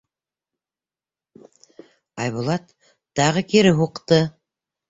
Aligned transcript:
Айбулат 2.23 2.75
тағы 3.21 3.47
кире 3.53 3.79
һуҡты. 3.83 4.23